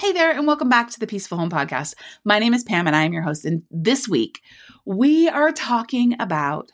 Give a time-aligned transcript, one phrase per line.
[0.00, 1.92] Hey there, and welcome back to the Peaceful Home Podcast.
[2.24, 3.44] My name is Pam, and I am your host.
[3.44, 4.40] And this week,
[4.86, 6.72] we are talking about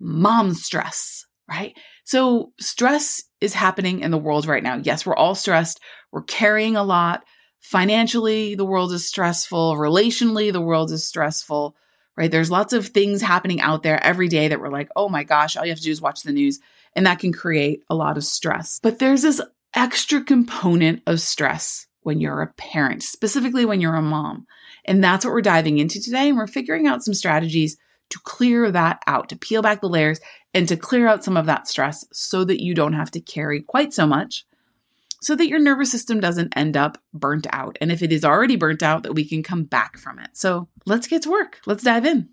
[0.00, 1.78] mom stress, right?
[2.02, 4.80] So, stress is happening in the world right now.
[4.82, 5.78] Yes, we're all stressed.
[6.10, 7.22] We're carrying a lot.
[7.60, 9.76] Financially, the world is stressful.
[9.76, 11.76] Relationally, the world is stressful,
[12.16, 12.32] right?
[12.32, 15.56] There's lots of things happening out there every day that we're like, oh my gosh,
[15.56, 16.58] all you have to do is watch the news.
[16.94, 18.80] And that can create a lot of stress.
[18.82, 19.40] But there's this
[19.76, 24.46] extra component of stress when you're a parent, specifically when you're a mom.
[24.84, 26.28] And that's what we're diving into today.
[26.28, 27.76] And we're figuring out some strategies
[28.10, 30.20] to clear that out, to peel back the layers
[30.52, 33.62] and to clear out some of that stress so that you don't have to carry
[33.62, 34.46] quite so much,
[35.22, 37.78] so that your nervous system doesn't end up burnt out.
[37.80, 40.30] And if it is already burnt out, that we can come back from it.
[40.34, 41.60] So let's get to work.
[41.66, 42.28] Let's dive in.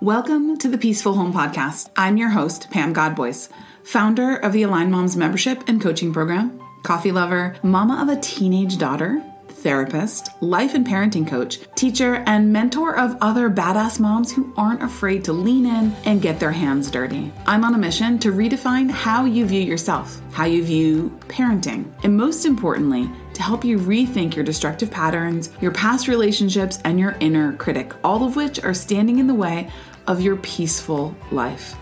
[0.00, 1.90] Welcome to the Peaceful Home Podcast.
[1.96, 3.48] I'm your host, Pam Godbois,
[3.82, 8.78] founder of the Align Moms membership and coaching program coffee lover, mama of a teenage
[8.78, 14.82] daughter, therapist, life and parenting coach, teacher, and mentor of other badass moms who aren't
[14.82, 17.32] afraid to lean in and get their hands dirty.
[17.46, 22.16] I'm on a mission to redefine how you view yourself, how you view parenting, and
[22.16, 27.52] most importantly, to help you rethink your destructive patterns, your past relationships, and your inner
[27.54, 29.70] critic, all of which are standing in the way
[30.08, 31.76] of your peaceful life.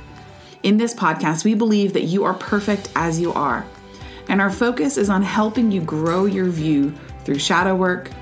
[0.62, 3.64] In this podcast, we believe that you are perfect as you are
[4.30, 8.12] and our focus is on helping you grow your view through shadow work,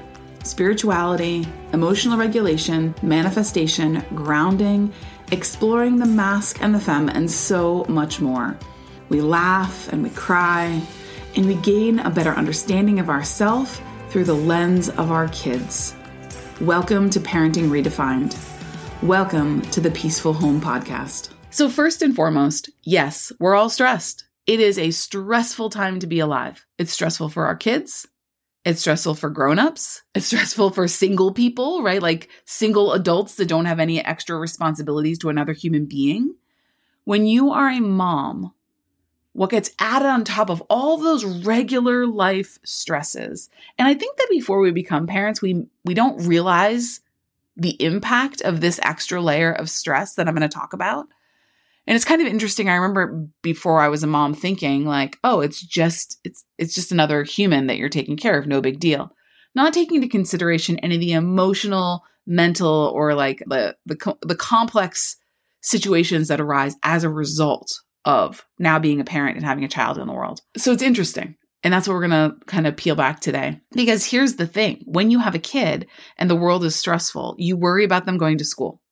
[0.42, 4.90] spirituality, emotional regulation, manifestation, grounding,
[5.32, 8.56] exploring the mask and the femme, and so much more.
[9.10, 10.80] We laugh and we cry,
[11.36, 15.94] and we gain a better understanding of ourself through the lens of our kids.
[16.62, 18.34] Welcome to Parenting Redefined.
[19.02, 21.28] Welcome to the Peaceful Home Podcast.
[21.50, 24.27] So, first and foremost, yes, we're all stressed.
[24.48, 26.64] It is a stressful time to be alive.
[26.78, 28.08] It's stressful for our kids.
[28.64, 30.02] It's stressful for grown-ups.
[30.14, 32.02] It's stressful for single people, right?
[32.02, 36.34] Like single adults that don't have any extra responsibilities to another human being.
[37.04, 38.54] When you are a mom,
[39.34, 43.50] what gets added on top of all those regular life stresses.
[43.78, 47.02] And I think that before we become parents, we we don't realize
[47.54, 51.06] the impact of this extra layer of stress that I'm going to talk about.
[51.88, 52.68] And it's kind of interesting.
[52.68, 56.92] I remember before I was a mom thinking like, oh, it's just it's it's just
[56.92, 59.10] another human that you're taking care of, no big deal.
[59.54, 65.16] Not taking into consideration any of the emotional, mental or like the the the complex
[65.62, 69.96] situations that arise as a result of now being a parent and having a child
[69.96, 70.42] in the world.
[70.58, 71.36] So it's interesting.
[71.64, 73.60] And that's what we're going to kind of peel back today.
[73.72, 75.86] Because here's the thing when you have a kid
[76.18, 78.82] and the world is stressful, you worry about them going to school.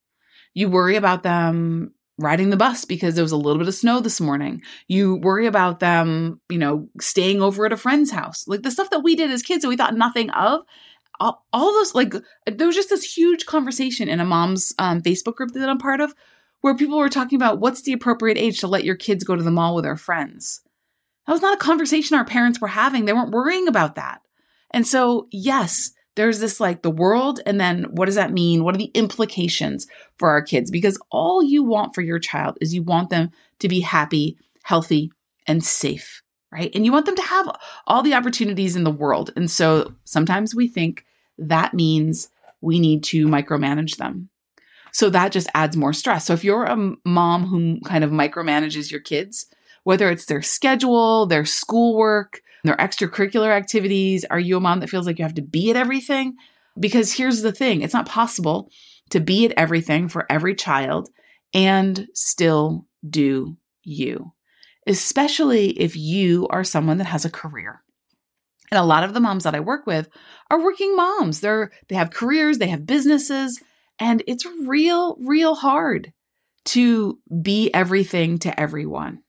[0.55, 4.01] You worry about them riding the bus because there was a little bit of snow
[4.01, 4.63] this morning.
[4.89, 8.47] You worry about them, you know, staying over at a friend's house.
[8.49, 10.63] Like the stuff that we did as kids that we thought nothing of.
[11.19, 12.15] All, all those, like,
[12.47, 16.03] there was just this huge conversation in a mom's um, Facebook group that I'm part
[16.03, 16.15] of
[16.61, 19.43] where people were talking about what's the appropriate age to let your kids go to
[19.43, 20.61] the mall with their friends.
[21.27, 23.05] That was not a conversation our parents were having.
[23.05, 24.21] They weren't worrying about that.
[24.73, 28.65] And so, yes, there's this like the world and then what does that mean?
[28.65, 29.87] What are the implications
[30.19, 30.71] for our kids?
[30.71, 35.13] Because all you want for your child is you want them to be happy healthy
[35.47, 36.23] and safe
[36.53, 36.71] right?
[36.75, 37.51] And you want them to have
[37.87, 39.31] all the opportunities in the world.
[39.37, 41.05] And so sometimes we think
[41.37, 44.31] that means we need to micromanage them.
[44.93, 46.25] So that just adds more stress.
[46.25, 49.47] So if you're a mom who kind of micromanages your kids
[49.87, 54.25] whether it's their schedule their schoolwork their extracurricular activities?
[54.31, 56.37] Are you a mom that feels like you have to be at everything?
[56.79, 58.71] Because here's the thing it's not possible
[59.11, 61.09] to be at everything for every child
[61.55, 64.33] and still do you,
[64.87, 67.83] especially if you are someone that has a career.
[68.71, 70.09] And a lot of the moms that I work with
[70.51, 71.41] are working moms.
[71.41, 73.63] They're they have careers, they have businesses,
[73.99, 76.13] and it's real real hard
[76.67, 79.21] to be everything to everyone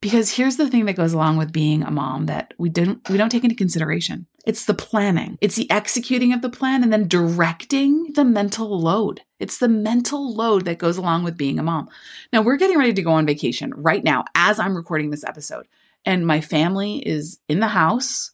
[0.00, 3.16] because here's the thing that goes along with being a mom that we don't we
[3.16, 4.26] don't take into consideration.
[4.46, 5.38] It's the planning.
[5.40, 9.22] It's the executing of the plan and then directing the mental load.
[9.40, 11.88] It's the mental load that goes along with being a mom.
[12.32, 15.66] Now we're getting ready to go on vacation right now as i'm recording this episode
[16.04, 18.32] and my family is in the house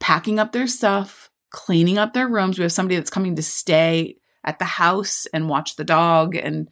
[0.00, 2.58] packing up their stuff cleaning up their rooms.
[2.58, 6.68] We have somebody that's coming to stay at the house and watch the dog and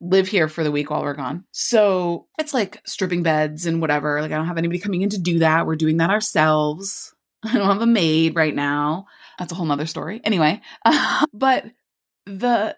[0.00, 1.44] live here for the week while we're gone.
[1.52, 4.20] So it's like stripping beds and whatever.
[4.20, 5.66] Like I don't have anybody coming in to do that.
[5.66, 7.14] We're doing that ourselves.
[7.42, 9.06] I don't have a maid right now.
[9.38, 10.20] That's a whole nother story.
[10.24, 11.66] Anyway, uh, but
[12.26, 12.76] the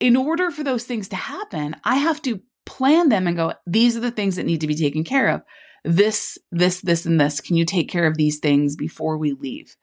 [0.00, 3.96] in order for those things to happen, I have to plan them and go, these
[3.96, 5.42] are the things that need to be taken care of.
[5.84, 7.40] This, this, this, and this.
[7.40, 9.74] Can you take care of these things before we leave?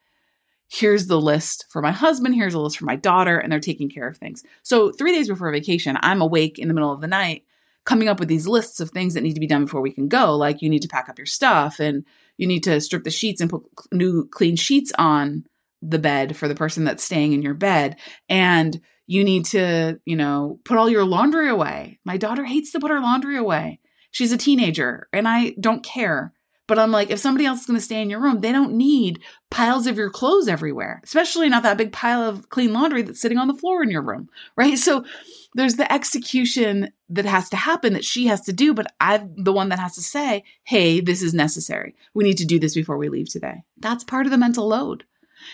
[0.68, 3.88] Here's the list for my husband, here's a list for my daughter, and they're taking
[3.88, 4.42] care of things.
[4.62, 7.44] So, three days before vacation, I'm awake in the middle of the night
[7.84, 10.08] coming up with these lists of things that need to be done before we can
[10.08, 10.36] go.
[10.36, 12.04] Like, you need to pack up your stuff and
[12.36, 15.44] you need to strip the sheets and put new clean sheets on
[15.82, 17.96] the bed for the person that's staying in your bed.
[18.28, 22.00] And you need to, you know, put all your laundry away.
[22.04, 23.80] My daughter hates to put her laundry away.
[24.10, 26.32] She's a teenager and I don't care.
[26.66, 28.74] But I'm like, if somebody else is going to stay in your room, they don't
[28.74, 33.20] need piles of your clothes everywhere, especially not that big pile of clean laundry that's
[33.20, 34.76] sitting on the floor in your room, right?
[34.76, 35.04] So
[35.54, 39.52] there's the execution that has to happen that she has to do, but I'm the
[39.52, 41.94] one that has to say, hey, this is necessary.
[42.14, 43.62] We need to do this before we leave today.
[43.78, 45.04] That's part of the mental load.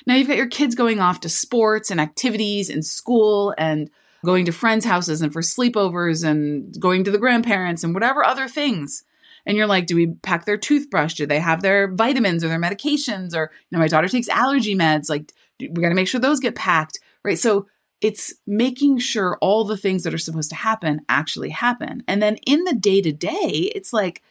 [0.06, 3.90] Now you've got your kids going off to sports and activities and school and
[4.24, 8.48] going to friends' houses and for sleepovers and going to the grandparents and whatever other
[8.48, 9.04] things
[9.46, 11.14] and you're like, do we pack their toothbrush?
[11.14, 13.34] Do they have their vitamins or their medications?
[13.34, 15.08] Or, you know, my daughter takes allergy meds.
[15.10, 17.38] Like, we got to make sure those get packed, right?
[17.38, 17.66] So
[18.00, 22.02] it's making sure all the things that are supposed to happen actually happen.
[22.08, 24.22] And then in the day to day, it's like,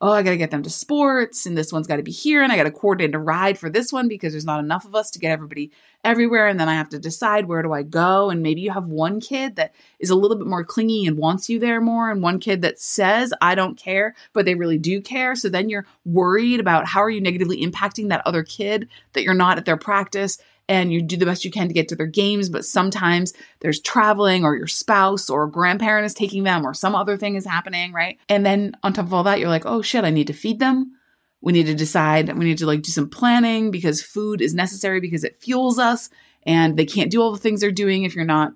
[0.00, 2.42] oh, I got to get them to sports and this one's got to be here
[2.42, 4.94] and I got to coordinate a ride for this one because there's not enough of
[4.94, 5.70] us to get everybody
[6.04, 6.46] everywhere.
[6.46, 8.28] And then I have to decide where do I go.
[8.28, 11.48] And maybe you have one kid that is a little bit more clingy and wants
[11.48, 15.00] you there more, and one kid that says, I don't care, but they really do
[15.00, 15.34] care.
[15.34, 19.34] So then you're worried about how are you negatively impacting that other kid that you're
[19.34, 20.38] not at their practice
[20.68, 23.80] and you do the best you can to get to their games, but sometimes there's
[23.80, 27.92] traveling or your spouse or grandparent is taking them or some other thing is happening,
[27.92, 28.18] right?
[28.28, 30.58] And then on top of all that, you're like, oh shit, I need to feed
[30.58, 30.92] them.
[31.42, 35.00] We need to decide, we need to like do some planning because food is necessary
[35.00, 36.08] because it fuels us
[36.46, 38.52] and they can't do all the things they're doing if you're not,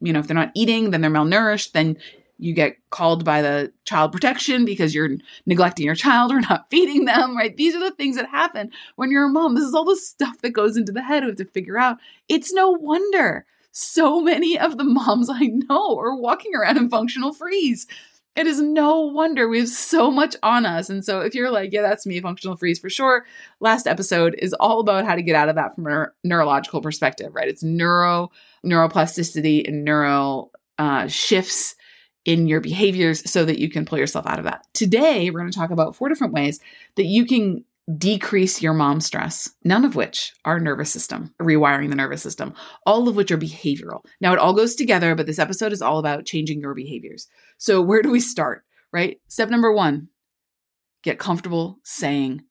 [0.00, 1.96] you know, if they're not eating, then they're malnourished, then
[2.38, 7.04] you get called by the child protection because you're neglecting your child or not feeding
[7.04, 7.56] them, right?
[7.56, 9.54] These are the things that happen when you're a mom.
[9.54, 11.98] This is all the stuff that goes into the head we have to figure out.
[12.28, 17.32] It's no wonder so many of the moms I know are walking around in functional
[17.32, 17.86] freeze.
[18.36, 20.88] It is no wonder we have so much on us.
[20.88, 23.26] And so if you're like, yeah, that's me, functional freeze for sure,
[23.58, 27.34] last episode is all about how to get out of that from a neurological perspective,
[27.34, 27.48] right?
[27.48, 28.30] It's neuro
[28.64, 31.74] neuroplasticity and neural uh, shifts
[32.28, 34.66] in your behaviors so that you can pull yourself out of that.
[34.74, 36.60] Today, we're going to talk about four different ways
[36.96, 37.64] that you can
[37.96, 42.52] decrease your mom stress, none of which are nervous system, rewiring the nervous system,
[42.84, 44.04] all of which are behavioral.
[44.20, 47.28] Now, it all goes together, but this episode is all about changing your behaviors.
[47.56, 49.18] So, where do we start, right?
[49.28, 50.08] Step number one
[51.02, 52.42] get comfortable saying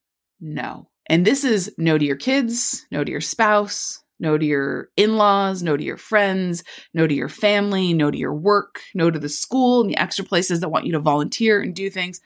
[0.41, 0.89] no.
[1.05, 5.15] And this is no to your kids, no to your spouse, no to your in
[5.15, 9.19] laws, no to your friends, no to your family, no to your work, no to
[9.19, 12.19] the school and the extra places that want you to volunteer and do things.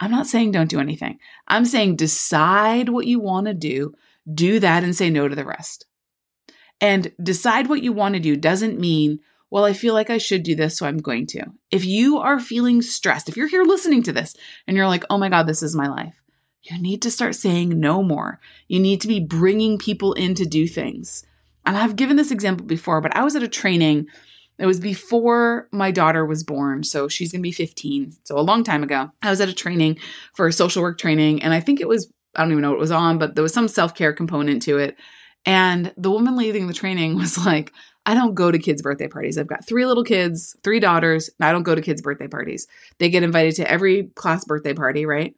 [0.00, 1.18] I'm not saying don't do anything.
[1.48, 3.94] I'm saying decide what you want to do,
[4.32, 5.86] do that and say no to the rest.
[6.80, 9.20] And decide what you want to do doesn't mean,
[9.50, 11.46] well, I feel like I should do this, so I'm going to.
[11.70, 14.34] If you are feeling stressed, if you're here listening to this
[14.66, 16.20] and you're like, oh my God, this is my life,
[16.62, 18.40] you need to start saying no more.
[18.68, 21.24] You need to be bringing people in to do things.
[21.66, 24.06] And I've given this example before, but I was at a training.
[24.58, 26.84] It was before my daughter was born.
[26.84, 28.12] So she's going to be 15.
[28.24, 29.10] So a long time ago.
[29.20, 29.98] I was at a training
[30.34, 31.42] for a social work training.
[31.42, 33.42] And I think it was, I don't even know what it was on, but there
[33.42, 34.96] was some self care component to it.
[35.44, 37.72] And the woman leading the training was like,
[38.06, 39.36] I don't go to kids' birthday parties.
[39.36, 41.28] I've got three little kids, three daughters.
[41.40, 42.68] I don't go to kids' birthday parties.
[42.98, 45.34] They get invited to every class birthday party, right?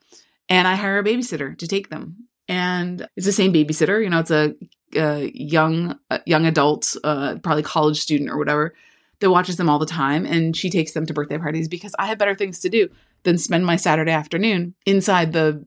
[0.51, 2.28] And I hire a babysitter to take them.
[2.49, 4.03] And it's the same babysitter.
[4.03, 4.55] You know, it's a
[4.95, 8.75] a young a young adult, uh, probably college student or whatever,
[9.21, 12.07] that watches them all the time, and she takes them to birthday parties because I
[12.07, 12.89] have better things to do
[13.25, 15.67] than spend my Saturday afternoon inside the,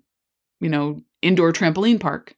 [0.59, 2.35] you know, indoor trampoline park,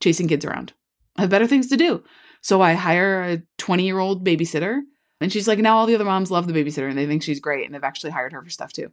[0.00, 0.74] chasing kids around.
[1.16, 2.04] I have better things to do,
[2.42, 4.80] so I hire a twenty year old babysitter,
[5.22, 7.40] and she's like, now all the other moms love the babysitter and they think she's
[7.40, 8.92] great, and they've actually hired her for stuff too.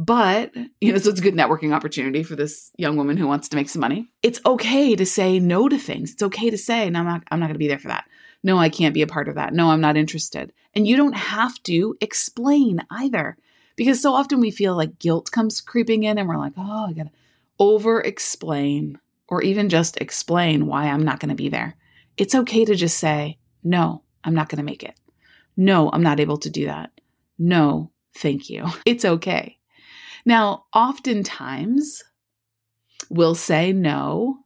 [0.00, 3.48] But, you know, so it's a good networking opportunity for this young woman who wants
[3.48, 4.06] to make some money.
[4.22, 6.12] It's okay to say no to things.
[6.12, 8.04] It's okay to say, no, I'm not, I'm not going to be there for that.
[8.44, 9.52] No, I can't be a part of that.
[9.52, 10.52] No, I'm not interested.
[10.72, 13.36] And you don't have to explain either.
[13.74, 16.92] Because so often we feel like guilt comes creeping in and we're like, oh, I
[16.92, 17.10] got to
[17.58, 21.74] over explain or even just explain why I'm not going to be there.
[22.16, 24.94] It's okay to just say, no, I'm not going to make it.
[25.56, 26.92] No, I'm not able to do that.
[27.36, 28.66] No, thank you.
[28.86, 29.57] It's okay.
[30.28, 32.04] Now, oftentimes
[33.08, 34.40] we'll say no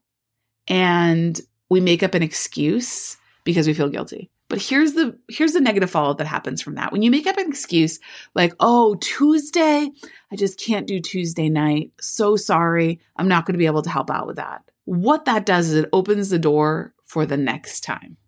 [0.69, 4.31] and we make up an excuse because we feel guilty.
[4.49, 6.93] But here's the here's the negative follow that happens from that.
[6.93, 7.99] When you make up an excuse
[8.37, 9.91] like, "Oh, Tuesday,
[10.31, 11.91] I just can't do Tuesday night.
[12.01, 13.01] So sorry.
[13.17, 15.75] I'm not going to be able to help out with that." What that does is
[15.75, 18.19] it opens the door for the next time.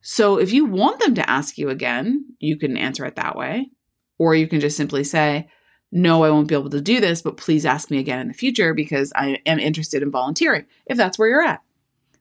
[0.00, 3.70] So if you want them to ask you again, you can answer it that way.
[4.18, 5.48] Or you can just simply say,
[5.92, 8.34] no, I won't be able to do this, but please ask me again in the
[8.34, 11.62] future because I am interested in volunteering, if that's where you're at.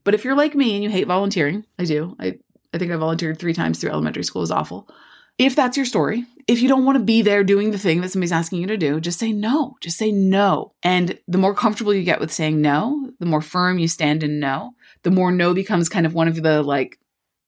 [0.04, 2.16] But if you're like me and you hate volunteering, I do.
[2.20, 2.38] I,
[2.74, 4.88] I think I volunteered three times through elementary school, is awful.
[5.38, 8.12] If that's your story, if you don't want to be there doing the thing that
[8.12, 9.76] somebody's asking you to do, just say no.
[9.82, 10.74] Just say no.
[10.84, 14.40] And the more comfortable you get with saying no, the more firm you stand in
[14.40, 17.00] no, the more no becomes kind of one of the like,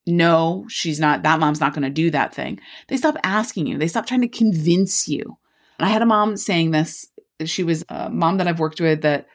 [0.06, 2.60] no, she's not, that mom's not going to do that thing.
[2.88, 5.38] They stop asking you, they stop trying to convince you.
[5.78, 7.08] And I had a mom saying this.
[7.46, 9.28] She was a mom that I've worked with that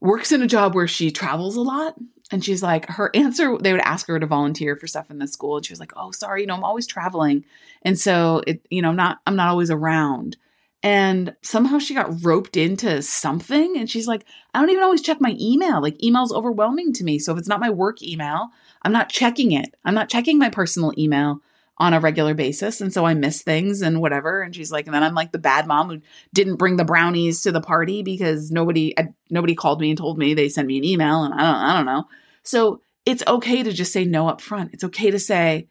[0.00, 1.94] works in a job where she travels a lot.
[2.32, 5.26] And she's like, her answer, they would ask her to volunteer for stuff in the
[5.26, 5.56] school.
[5.56, 7.44] And she was like, oh, sorry, you know, I'm always traveling.
[7.82, 10.36] And so it, you know, I'm not, I'm not always around.
[10.82, 13.76] And somehow she got roped into something.
[13.76, 14.24] And she's like,
[14.54, 15.82] I don't even always check my email.
[15.82, 17.18] Like, email's overwhelming to me.
[17.18, 18.48] So if it's not my work email,
[18.82, 19.74] I'm not checking it.
[19.84, 21.42] I'm not checking my personal email
[21.80, 22.82] on a regular basis.
[22.82, 24.42] And so I miss things and whatever.
[24.42, 26.00] And she's like, and then I'm like the bad mom who
[26.34, 28.94] didn't bring the brownies to the party because nobody,
[29.30, 31.76] nobody called me and told me they sent me an email and I don't, I
[31.76, 32.04] don't know.
[32.42, 34.74] So it's okay to just say no up front.
[34.74, 35.68] It's okay to say,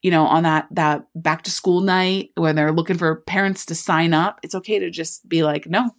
[0.00, 3.74] you know, on that, that back to school night when they're looking for parents to
[3.74, 5.90] sign up, it's okay to just be like, no,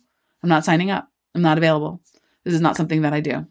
[0.41, 1.07] I'm not signing up.
[1.35, 2.01] I'm not available.
[2.43, 3.45] This is not something that I do.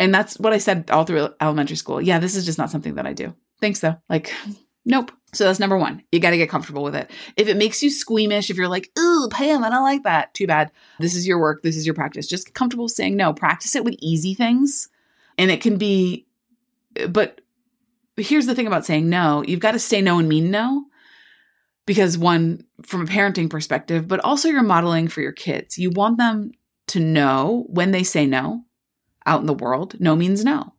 [0.00, 2.02] And that's what I said all through elementary school.
[2.02, 3.32] Yeah, this is just not something that I do.
[3.60, 3.94] Thanks though.
[4.08, 4.34] Like,
[4.84, 5.12] nope.
[5.32, 6.02] So that's number one.
[6.12, 7.10] You got to get comfortable with it.
[7.36, 10.46] If it makes you squeamish, if you're like, ooh, Pam, I don't like that, too
[10.46, 10.70] bad.
[10.98, 11.62] This is your work.
[11.62, 12.26] This is your practice.
[12.26, 13.32] Just comfortable saying no.
[13.32, 14.88] Practice it with easy things.
[15.36, 16.26] And it can be,
[17.08, 17.40] but
[18.16, 20.86] here's the thing about saying no you've got to say no and mean no.
[21.84, 25.78] Because one, from a parenting perspective, but also you're modeling for your kids.
[25.78, 26.52] You want them
[26.88, 28.64] to know when they say no
[29.24, 30.72] out in the world, no means no.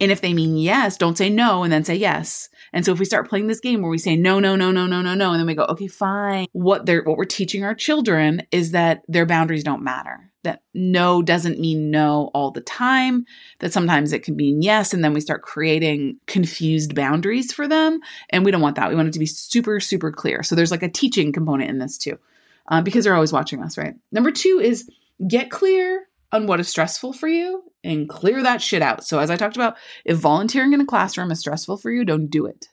[0.00, 2.48] And if they mean yes, don't say no and then say yes.
[2.72, 4.86] And so if we start playing this game where we say no, no, no, no,
[4.86, 6.46] no, no, no, and then we go, okay, fine.
[6.52, 10.30] What they're what we're teaching our children is that their boundaries don't matter.
[10.44, 13.24] That no doesn't mean no all the time.
[13.58, 17.98] That sometimes it can mean yes, and then we start creating confused boundaries for them.
[18.30, 18.88] And we don't want that.
[18.88, 20.44] We want it to be super, super clear.
[20.44, 22.18] So there's like a teaching component in this too,
[22.68, 23.94] uh, because they're always watching us, right?
[24.12, 24.88] Number two is
[25.26, 29.04] get clear on what is stressful for you and clear that shit out.
[29.04, 32.28] So, as I talked about, if volunteering in a classroom is stressful for you, don't
[32.28, 32.68] do it.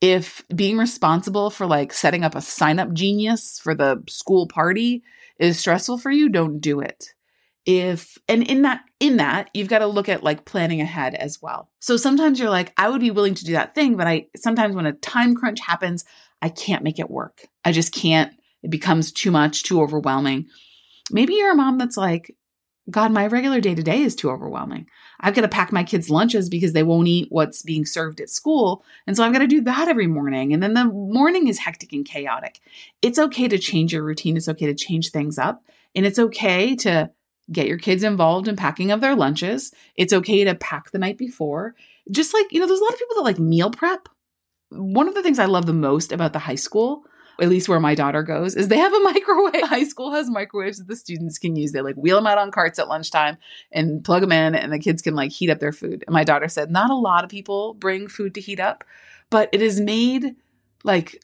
[0.00, 5.02] If being responsible for like setting up a sign up genius for the school party
[5.38, 7.14] is stressful for you, don't do it.
[7.66, 11.42] If and in that in that you've got to look at like planning ahead as
[11.42, 11.68] well.
[11.80, 14.76] So sometimes you're like I would be willing to do that thing, but I sometimes
[14.76, 16.04] when a time crunch happens,
[16.40, 17.46] I can't make it work.
[17.64, 18.32] I just can't.
[18.62, 20.46] It becomes too much, too overwhelming.
[21.10, 22.34] Maybe you're a mom that's like
[22.90, 24.86] God, my regular day to day is too overwhelming.
[25.20, 28.30] I've got to pack my kids' lunches because they won't eat what's being served at
[28.30, 28.84] school.
[29.06, 30.54] And so I've got to do that every morning.
[30.54, 32.60] And then the morning is hectic and chaotic.
[33.02, 34.36] It's okay to change your routine.
[34.36, 35.62] It's okay to change things up.
[35.94, 37.10] And it's okay to
[37.50, 39.72] get your kids involved in packing of their lunches.
[39.96, 41.74] It's okay to pack the night before.
[42.10, 44.08] Just like, you know, there's a lot of people that like meal prep.
[44.70, 47.04] One of the things I love the most about the high school
[47.40, 49.62] at least where my daughter goes, is they have a microwave.
[49.62, 51.72] High school has microwaves that the students can use.
[51.72, 53.38] They like wheel them out on carts at lunchtime
[53.72, 56.04] and plug them in, and the kids can like heat up their food.
[56.06, 58.84] And my daughter said, not a lot of people bring food to heat up,
[59.30, 60.34] but it is made
[60.84, 61.22] like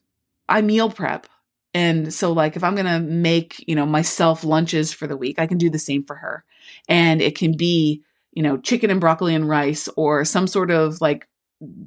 [0.49, 1.27] I meal prep.
[1.73, 5.47] And so like if I'm to make, you know, myself lunches for the week, I
[5.47, 6.45] can do the same for her.
[6.89, 11.01] And it can be, you know, chicken and broccoli and rice or some sort of
[11.01, 11.27] like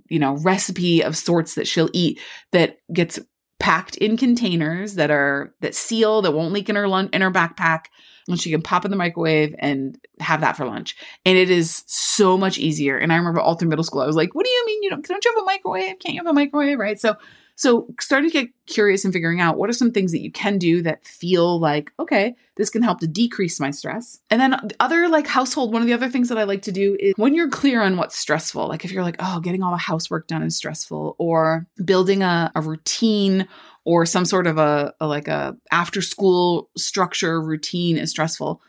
[0.08, 2.20] you know recipe of sorts that she'll eat
[2.52, 3.20] that gets
[3.68, 7.30] packed in containers that are that seal that won't leak in her lunch in her
[7.30, 7.88] backpack
[8.30, 10.96] and she can pop in the microwave and have that for lunch.
[11.26, 12.98] And it is so much easier.
[12.98, 14.90] And i remember all through middle school i was like what do you mean you
[14.90, 16.00] don't don't you have a microwave?
[16.00, 16.80] Can't you have a microwave?
[16.80, 16.98] Right?
[16.98, 17.18] So
[17.58, 20.60] so starting to get curious and figuring out what are some things that you can
[20.60, 24.20] do that feel like, okay, this can help to decrease my stress.
[24.30, 26.96] And then other like household, one of the other things that I like to do
[27.00, 29.78] is when you're clear on what's stressful, like if you're like, oh, getting all the
[29.78, 33.48] housework done is stressful, or building a, a routine
[33.86, 38.62] or some sort of a, a like a after school structure routine is stressful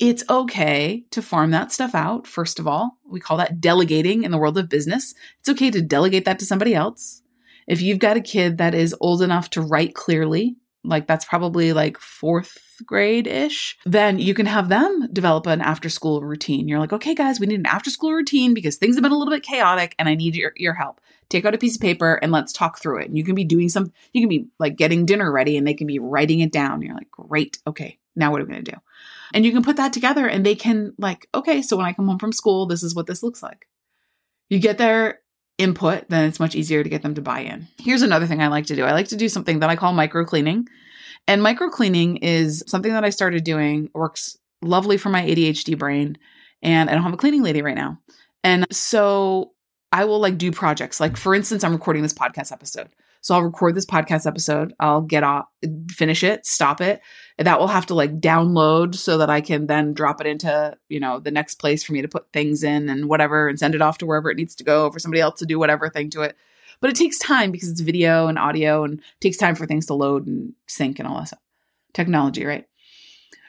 [0.00, 2.26] it's okay to farm that stuff out.
[2.26, 5.14] First of all, we call that delegating in the world of business.
[5.38, 7.22] It's okay to delegate that to somebody else.
[7.66, 11.72] If you've got a kid that is old enough to write clearly, like that's probably
[11.72, 16.68] like fourth grade ish, then you can have them develop an after school routine.
[16.68, 19.16] You're like, okay, guys, we need an after school routine because things have been a
[19.16, 21.00] little bit chaotic and I need your, your help.
[21.30, 23.08] Take out a piece of paper and let's talk through it.
[23.08, 25.74] And you can be doing some, you can be like getting dinner ready and they
[25.74, 26.82] can be writing it down.
[26.82, 27.58] You're like, great.
[27.66, 27.98] Okay.
[28.14, 28.78] Now what are we going to do?
[29.32, 32.06] And you can put that together and they can like, okay, so when I come
[32.06, 33.66] home from school, this is what this looks like
[34.48, 35.20] you get their
[35.58, 37.68] input, then it's much easier to get them to buy in.
[37.78, 39.92] Here's another thing I like to do I like to do something that I call
[39.92, 40.66] micro cleaning.
[41.26, 46.18] And micro cleaning is something that I started doing, works lovely for my ADHD brain.
[46.62, 47.98] And I don't have a cleaning lady right now.
[48.42, 49.52] And so
[49.92, 51.00] I will like do projects.
[51.00, 52.88] Like, for instance, I'm recording this podcast episode.
[53.20, 54.74] So I'll record this podcast episode.
[54.80, 55.46] I'll get off,
[55.90, 57.00] finish it, stop it.
[57.36, 61.00] That will have to like download so that I can then drop it into, you
[61.00, 63.82] know, the next place for me to put things in and whatever and send it
[63.82, 66.22] off to wherever it needs to go for somebody else to do whatever thing to
[66.22, 66.36] it.
[66.80, 69.94] But it takes time because it's video and audio and takes time for things to
[69.94, 71.40] load and sync and all that stuff.
[71.92, 72.66] Technology, right?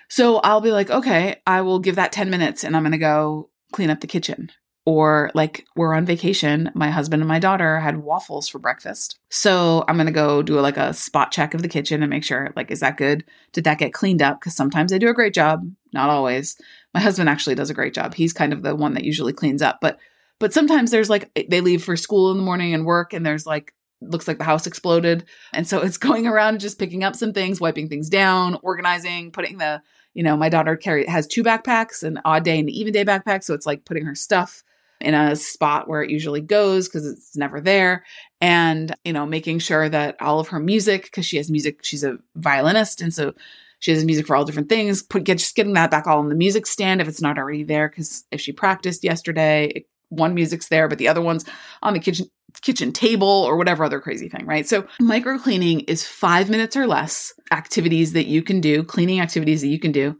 [0.10, 2.98] So I'll be like, okay, I will give that 10 minutes and I'm going to
[2.98, 4.52] go clean up the kitchen
[4.86, 9.20] or like we're on vacation my husband and my daughter had waffles for breakfast.
[9.30, 12.24] So i'm going to go do like a spot check of the kitchen and make
[12.24, 13.26] sure like is that good?
[13.52, 14.40] Did that get cleaned up?
[14.40, 16.58] Because sometimes they do a great job not always.
[16.94, 18.14] My husband actually does a great job.
[18.14, 19.98] He's kind of the one that usually cleans up but
[20.40, 23.26] but sometimes there's like eh, they leave for school in the morning and work and
[23.26, 25.26] there's like looks like the house exploded.
[25.54, 29.58] And so it's going around just picking up some things wiping things down organizing putting
[29.58, 29.82] the
[30.14, 33.06] you know my daughter carry has two backpacks an odd day and an even day
[33.06, 34.64] backpack so it's like putting her stuff
[35.06, 38.04] in a spot where it usually goes because it's never there.
[38.42, 42.04] And, you know, making sure that all of her music, because she has music, she's
[42.04, 43.02] a violinist.
[43.02, 43.36] And so
[43.80, 45.04] she has music for all different things.
[45.04, 47.64] Put get just getting that back all in the music stand if it's not already
[47.64, 47.88] there.
[47.88, 51.46] Because if she practiced yesterday, it, one music's there, but the other one's
[51.84, 52.28] on the kitchen
[52.62, 54.68] kitchen table or whatever other crazy thing, right?
[54.68, 59.62] So micro cleaning is five minutes or less activities that you can do, cleaning activities
[59.62, 60.18] that you can do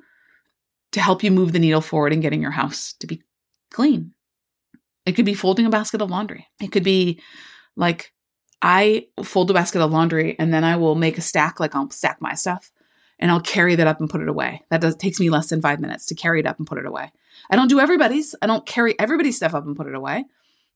[0.92, 3.24] to help you move the needle forward in getting your house to be
[3.72, 4.12] clean
[5.06, 6.48] it could be folding a basket of laundry.
[6.62, 7.22] It could be
[7.76, 8.14] like
[8.62, 11.90] I fold a basket of laundry and then I will make a stack, like I'll
[11.92, 12.72] stack my stuff
[13.20, 14.64] and I'll carry that up and put it away.
[14.70, 16.86] That does takes me less than five minutes to carry it up and put it
[16.86, 17.12] away.
[17.50, 18.36] I don't do everybody's.
[18.42, 20.26] I don't carry everybody's stuff up and put it away.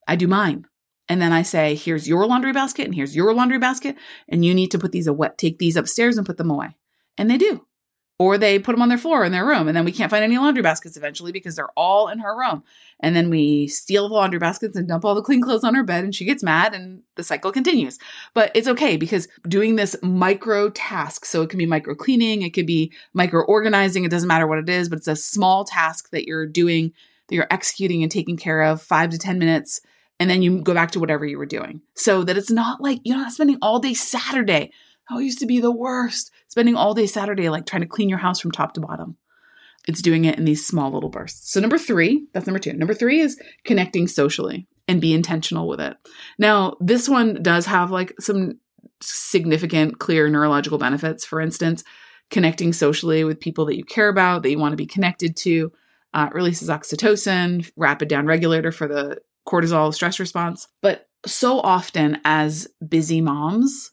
[0.08, 0.66] I do mine.
[1.08, 3.96] And then I say, here's your laundry basket and here's your laundry basket.
[4.28, 6.76] And you need to put these away, take these upstairs and put them away.
[7.18, 7.66] And they do
[8.20, 10.24] or they put them on their floor in their room and then we can't find
[10.24, 12.64] any laundry baskets eventually because they're all in her room.
[13.00, 15.84] And then we steal the laundry baskets and dump all the clean clothes on her
[15.84, 17.98] bed and she gets mad and the cycle continues.
[18.34, 22.52] But it's okay because doing this micro task so it can be micro cleaning it
[22.52, 26.10] could be micro organizing it doesn't matter what it is but it's a small task
[26.12, 26.92] that you're doing
[27.28, 29.82] that you're executing and taking care of five to ten minutes
[30.20, 31.82] and then you go back to whatever you were doing.
[31.96, 34.72] So that it's not like you're not spending all day saturday.
[35.10, 36.32] Oh, it used to be the worst.
[36.50, 39.16] Spending all day Saturday like trying to clean your house from top to bottom.
[39.88, 41.52] It's doing it in these small little bursts.
[41.52, 42.74] So, number three, that's number two.
[42.74, 45.96] Number three is connecting socially and be intentional with it.
[46.38, 48.60] Now, this one does have like some
[49.02, 51.24] significant, clear neurological benefits.
[51.24, 51.84] For instance,
[52.30, 55.72] connecting socially with people that you care about, that you want to be connected to,
[56.14, 60.68] uh, releases oxytocin, rapid down regulator for the cortisol stress response.
[60.82, 63.92] But so often, as busy moms,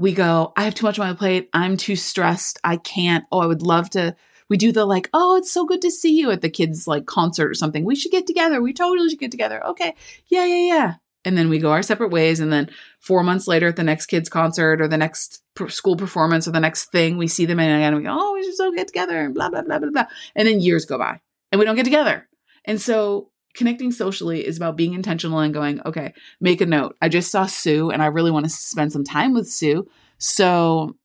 [0.00, 1.50] we go, I have too much on my plate.
[1.52, 2.58] I'm too stressed.
[2.64, 3.26] I can't.
[3.30, 4.16] Oh, I would love to.
[4.48, 7.04] We do the like, oh, it's so good to see you at the kids' like
[7.04, 7.84] concert or something.
[7.84, 8.62] We should get together.
[8.62, 9.64] We totally should get together.
[9.66, 9.94] Okay.
[10.28, 10.94] Yeah, yeah, yeah.
[11.26, 12.40] And then we go our separate ways.
[12.40, 16.48] And then four months later at the next kids' concert or the next school performance
[16.48, 18.72] or the next thing, we see them again and we go, oh, we should so
[18.72, 20.06] get together and blah, blah, blah, blah, blah.
[20.34, 21.20] And then years go by
[21.52, 22.26] and we don't get together.
[22.64, 26.96] And so connecting socially is about being intentional and going, okay, make a note.
[27.02, 29.88] I just saw Sue and I really want to spend some time with Sue.
[30.18, 30.96] So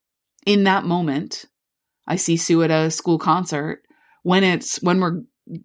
[0.46, 1.46] in that moment,
[2.08, 3.84] I see Sue at a school concert.
[4.24, 5.22] When it's when we're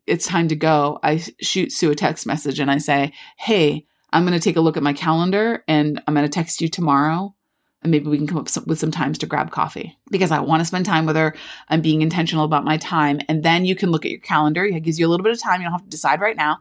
[0.07, 4.25] it's time to go, I shoot Sue a text message and I say, "Hey, I'm
[4.25, 7.35] going to take a look at my calendar and I'm going to text you tomorrow
[7.83, 10.61] and maybe we can come up with some times to grab coffee because I want
[10.61, 11.35] to spend time with her.
[11.69, 13.21] I'm being intentional about my time.
[13.29, 14.64] And then you can look at your calendar.
[14.64, 15.61] It gives you a little bit of time.
[15.61, 16.59] You don't have to decide right now.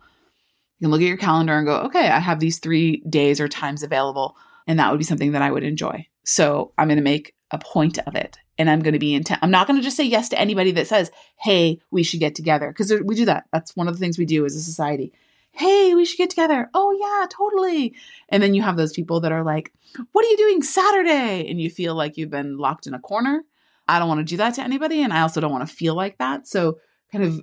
[0.79, 3.47] You can look at your calendar and go, okay, I have these three days or
[3.47, 4.37] times available.
[4.65, 6.07] And that would be something that I would enjoy.
[6.23, 8.37] So I'm going to make a point of it.
[8.57, 9.39] And I'm going to be intent.
[9.41, 12.35] I'm not going to just say yes to anybody that says, hey, we should get
[12.35, 12.69] together.
[12.69, 13.45] Because we do that.
[13.51, 15.13] That's one of the things we do as a society.
[15.51, 16.69] Hey, we should get together.
[16.73, 17.95] Oh, yeah, totally.
[18.29, 19.73] And then you have those people that are like,
[20.11, 21.49] what are you doing Saturday?
[21.49, 23.43] And you feel like you've been locked in a corner.
[23.87, 25.01] I don't want to do that to anybody.
[25.01, 26.47] And I also don't want to feel like that.
[26.47, 26.79] So,
[27.11, 27.41] kind of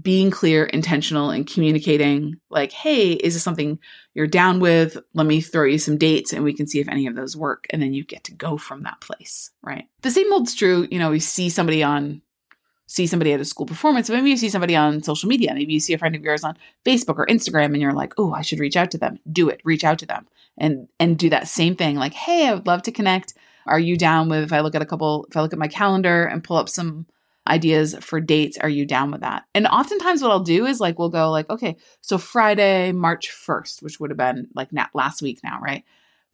[0.00, 3.78] being clear, intentional, and communicating like, hey, is this something
[4.14, 4.96] you're down with?
[5.14, 7.66] Let me throw you some dates and we can see if any of those work.
[7.70, 9.88] And then you get to go from that place, right?
[10.02, 10.86] The same holds true.
[10.90, 12.22] You know, we see somebody on,
[12.86, 14.08] see somebody at a school performance.
[14.08, 15.54] Maybe you see somebody on social media.
[15.54, 18.32] Maybe you see a friend of yours on Facebook or Instagram and you're like, oh,
[18.32, 19.18] I should reach out to them.
[19.30, 19.60] Do it.
[19.64, 20.26] Reach out to them
[20.58, 21.96] and, and do that same thing.
[21.96, 23.34] Like, hey, I would love to connect.
[23.66, 25.68] Are you down with if I look at a couple, if I look at my
[25.68, 27.06] calendar and pull up some
[27.46, 28.58] ideas for dates.
[28.58, 29.44] Are you down with that?
[29.54, 33.82] And oftentimes, what I'll do is like, we'll go like, okay, so Friday, March 1st,
[33.82, 35.84] which would have been like last week now, right?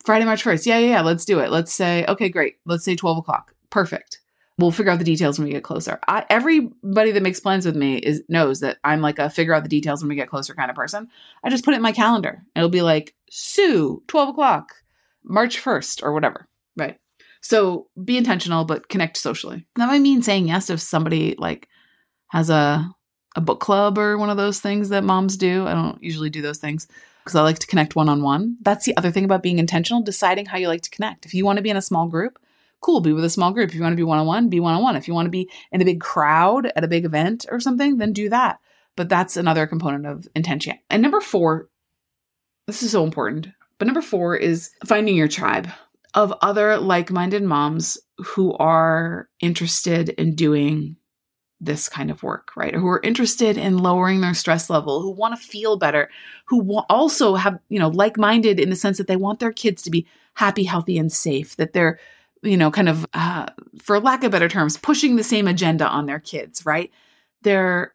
[0.05, 0.67] Friday, March 1st.
[0.67, 1.01] Yeah, yeah, yeah.
[1.03, 1.51] Let's do it.
[1.51, 2.57] Let's say, okay, great.
[2.67, 3.55] Let's say 12 o'clock.
[3.71, 4.21] Perfect.
[4.59, 6.01] We'll figure out the details when we get closer.
[6.09, 9.63] I, everybody that makes plans with me is knows that I'm like a figure out
[9.63, 11.09] the details when we get closer kind of person.
[11.45, 12.43] I just put it in my calendar.
[12.57, 14.73] It'll be like Sue, 12 o'clock,
[15.23, 16.49] March 1st, or whatever.
[16.77, 16.99] Right.
[17.41, 19.67] So be intentional, but connect socially.
[19.77, 21.69] That might mean saying yes if somebody like
[22.29, 22.89] has a
[23.37, 25.67] a book club or one of those things that moms do.
[25.67, 26.89] I don't usually do those things
[27.23, 28.57] because I like to connect one on one.
[28.63, 31.27] That's the other thing about being intentional, deciding how you like to connect.
[31.27, 32.39] If you want to be in a small group,
[32.81, 33.71] cool, be with a small group.
[33.71, 34.97] If you want to be one on one, be one on one.
[34.97, 37.99] If you want to be in a big crowd at a big event or something,
[37.99, 38.59] then do that.
[38.97, 40.79] But that's another component of intention.
[40.91, 41.69] And number four,
[42.67, 43.49] this is so important.
[43.79, 45.69] But number four is finding your tribe
[46.15, 50.97] of other like minded moms who are interested in doing
[51.61, 52.75] this kind of work, right?
[52.75, 56.09] Who are interested in lowering their stress level, who want to feel better,
[56.47, 59.83] who also have, you know, like minded in the sense that they want their kids
[59.83, 61.99] to be happy, healthy, and safe, that they're,
[62.43, 63.47] you know, kind of, uh,
[63.83, 66.93] for lack of better terms, pushing the same agenda on their kids, right?
[67.43, 67.93] They're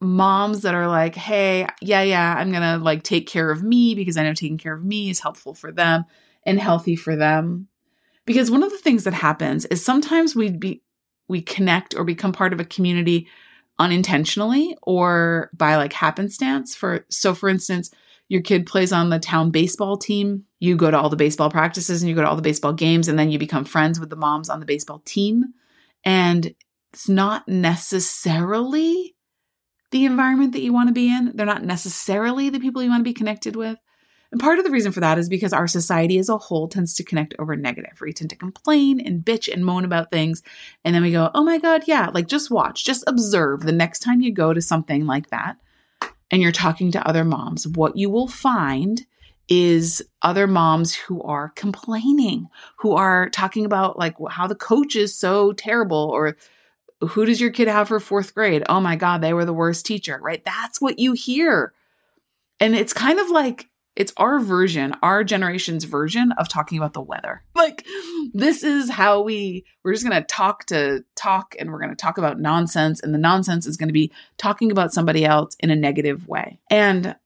[0.00, 3.94] moms that are like, hey, yeah, yeah, I'm going to like take care of me
[3.94, 6.04] because I know taking care of me is helpful for them
[6.46, 7.68] and healthy for them.
[8.26, 10.82] Because one of the things that happens is sometimes we be
[11.28, 13.26] we connect or become part of a community
[13.78, 16.74] unintentionally or by like happenstance.
[16.74, 17.90] For so for instance
[18.28, 20.44] your kid plays on the town baseball team.
[20.58, 23.08] You go to all the baseball practices and you go to all the baseball games
[23.08, 25.52] and then you become friends with the moms on the baseball team.
[26.04, 26.54] And
[26.92, 29.14] it's not necessarily
[29.90, 31.32] the environment that you want to be in.
[31.34, 33.78] They're not necessarily the people you want to be connected with
[34.34, 36.92] and part of the reason for that is because our society as a whole tends
[36.96, 38.00] to connect over negative.
[38.00, 40.42] We tend to complain and bitch and moan about things.
[40.84, 44.00] And then we go, oh my God, yeah, like just watch, just observe the next
[44.00, 45.56] time you go to something like that
[46.32, 49.06] and you're talking to other moms, what you will find
[49.48, 55.16] is other moms who are complaining, who are talking about like how the coach is
[55.16, 56.36] so terrible or
[57.02, 58.64] who does your kid have for fourth grade?
[58.68, 60.44] Oh my God, they were the worst teacher, right?
[60.44, 61.72] That's what you hear.
[62.58, 67.00] And it's kind of like it's our version, our generation's version of talking about the
[67.00, 67.42] weather.
[67.64, 67.86] Like
[68.34, 71.96] this is how we we're just going to talk to talk and we're going to
[71.96, 75.70] talk about nonsense and the nonsense is going to be talking about somebody else in
[75.70, 76.60] a negative way.
[76.68, 77.16] And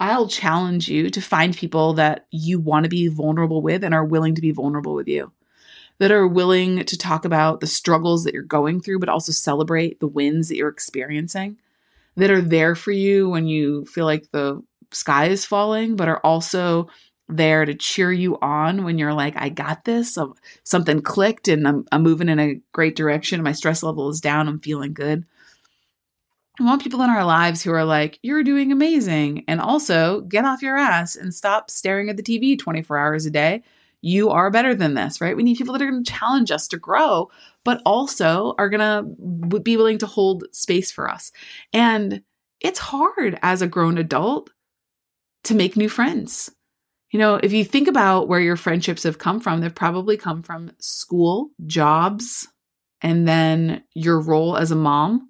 [0.00, 4.04] I'll challenge you to find people that you want to be vulnerable with and are
[4.04, 5.30] willing to be vulnerable with you.
[5.98, 10.00] That are willing to talk about the struggles that you're going through, but also celebrate
[10.00, 11.56] the wins that you're experiencing.
[12.16, 16.20] That are there for you when you feel like the sky is falling, but are
[16.20, 16.88] also
[17.28, 20.16] there to cheer you on when you're like, I got this.
[20.64, 23.42] something clicked and I'm, I'm moving in a great direction.
[23.42, 24.48] My stress level is down.
[24.48, 25.24] I'm feeling good.
[26.58, 29.44] I want people in our lives who are like, you're doing amazing.
[29.48, 33.30] And also get off your ass and stop staring at the TV 24 hours a
[33.30, 33.62] day.
[34.00, 35.36] You are better than this, right?
[35.36, 37.30] We need people that are going to challenge us to grow,
[37.64, 41.32] but also are going to be willing to hold space for us.
[41.72, 42.22] And
[42.60, 44.50] it's hard as a grown adult
[45.46, 46.50] to make new friends.
[47.10, 50.42] You know, if you think about where your friendships have come from, they've probably come
[50.42, 52.48] from school, jobs,
[53.00, 55.28] and then your role as a mom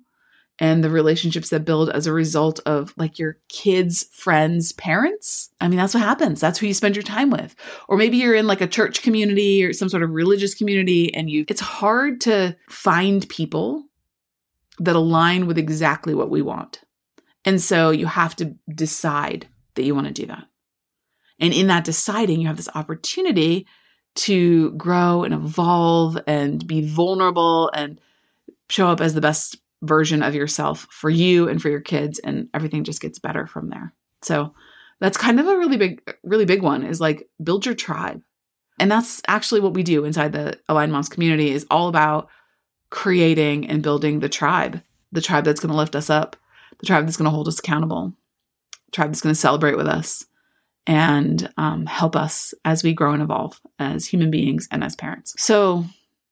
[0.58, 5.50] and the relationships that build as a result of like your kids' friends' parents.
[5.60, 6.40] I mean, that's what happens.
[6.40, 7.54] That's who you spend your time with.
[7.88, 11.28] Or maybe you're in like a church community or some sort of religious community and
[11.28, 13.84] you it's hard to find people
[14.78, 16.80] that align with exactly what we want.
[17.44, 20.44] And so you have to decide that you want to do that.
[21.38, 23.66] And in that deciding, you have this opportunity
[24.16, 28.00] to grow and evolve and be vulnerable and
[28.70, 32.48] show up as the best version of yourself for you and for your kids and
[32.54, 33.92] everything just gets better from there.
[34.22, 34.54] So
[35.00, 38.22] that's kind of a really big really big one is like build your tribe.
[38.78, 42.28] And that's actually what we do inside the Aligned Moms community is all about
[42.90, 46.36] creating and building the tribe, the tribe that's going to lift us up,
[46.78, 48.14] the tribe that's going to hold us accountable,
[48.92, 50.24] tribe that's going to celebrate with us
[50.86, 55.34] and um, help us as we grow and evolve as human beings and as parents.
[55.38, 55.84] So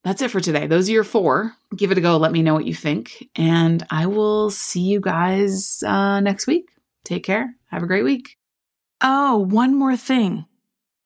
[0.04, 0.66] that's it for today.
[0.66, 1.54] Those are your four.
[1.74, 2.16] Give it a go.
[2.16, 3.28] Let me know what you think.
[3.34, 6.68] And I will see you guys uh, next week.
[7.04, 7.54] Take care.
[7.70, 8.36] Have a great week.
[9.00, 10.46] Oh, one more thing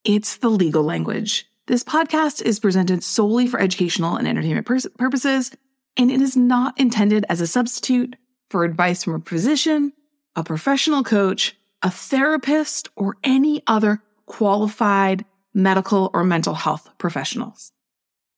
[0.05, 1.47] it's the legal language.
[1.67, 5.51] This podcast is presented solely for educational and entertainment pur- purposes,
[5.97, 8.17] and it is not intended as a substitute
[8.49, 9.93] for advice from a physician
[10.39, 17.73] a professional coach, a therapist, or any other qualified medical or mental health professionals.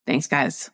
[0.06, 0.70] Thanks, guys.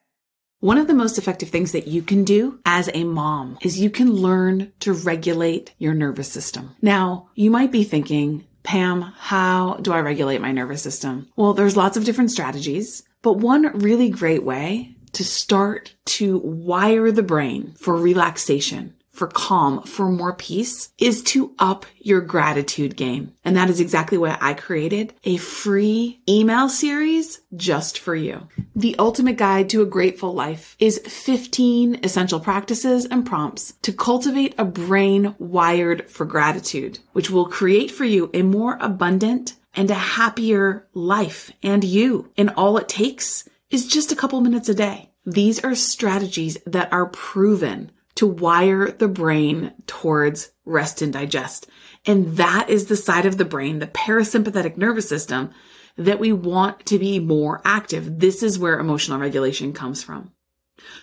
[0.61, 3.91] One of the most effective things that you can do as a mom is you
[3.91, 6.77] can learn to regulate your nervous system.
[6.81, 11.29] Now, you might be thinking, Pam, how do I regulate my nervous system?
[11.35, 17.11] Well, there's lots of different strategies, but one really great way to start to wire
[17.11, 23.33] the brain for relaxation for calm, for more peace is to up your gratitude game.
[23.45, 28.47] And that is exactly why I created a free email series just for you.
[28.75, 34.55] The ultimate guide to a grateful life is 15 essential practices and prompts to cultivate
[34.59, 39.95] a brain wired for gratitude, which will create for you a more abundant and a
[39.95, 42.31] happier life and you.
[42.37, 45.11] And all it takes is just a couple minutes a day.
[45.25, 51.69] These are strategies that are proven to wire the brain towards rest and digest.
[52.05, 55.51] And that is the side of the brain, the parasympathetic nervous system
[55.97, 58.19] that we want to be more active.
[58.19, 60.33] This is where emotional regulation comes from.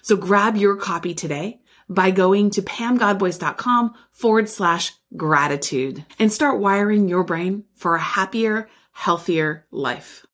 [0.01, 7.07] So grab your copy today by going to pamgodbois.com forward slash gratitude and start wiring
[7.07, 10.25] your brain for a happier, healthier life.